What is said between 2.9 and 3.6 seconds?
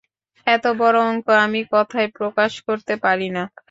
পারি না।